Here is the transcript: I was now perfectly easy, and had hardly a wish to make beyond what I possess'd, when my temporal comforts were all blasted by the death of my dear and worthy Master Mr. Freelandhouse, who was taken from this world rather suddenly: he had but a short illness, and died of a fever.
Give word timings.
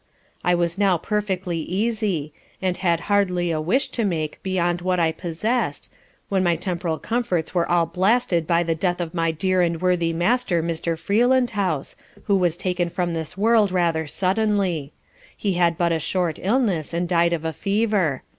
I 0.43 0.55
was 0.55 0.79
now 0.79 0.97
perfectly 0.97 1.59
easy, 1.59 2.33
and 2.59 2.75
had 2.77 3.01
hardly 3.01 3.51
a 3.51 3.61
wish 3.61 3.89
to 3.89 4.03
make 4.03 4.41
beyond 4.41 4.81
what 4.81 4.99
I 4.99 5.11
possess'd, 5.11 5.89
when 6.27 6.41
my 6.43 6.55
temporal 6.55 6.97
comforts 6.97 7.53
were 7.53 7.69
all 7.69 7.85
blasted 7.85 8.47
by 8.47 8.63
the 8.63 8.73
death 8.73 8.99
of 8.99 9.13
my 9.13 9.29
dear 9.29 9.61
and 9.61 9.79
worthy 9.79 10.11
Master 10.11 10.63
Mr. 10.63 10.97
Freelandhouse, 10.97 11.95
who 12.23 12.35
was 12.35 12.57
taken 12.57 12.89
from 12.89 13.13
this 13.13 13.37
world 13.37 13.71
rather 13.71 14.07
suddenly: 14.07 14.91
he 15.37 15.53
had 15.53 15.77
but 15.77 15.91
a 15.91 15.99
short 15.99 16.39
illness, 16.41 16.95
and 16.95 17.07
died 17.07 17.31
of 17.31 17.45
a 17.45 17.53
fever. 17.53 18.23